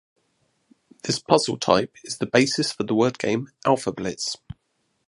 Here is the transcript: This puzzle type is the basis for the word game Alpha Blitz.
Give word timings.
This 1.03 1.19
puzzle 1.19 1.59
type 1.59 1.95
is 2.03 2.17
the 2.17 2.25
basis 2.25 2.71
for 2.71 2.81
the 2.83 2.95
word 2.95 3.19
game 3.19 3.51
Alpha 3.67 3.91
Blitz. 3.91 4.35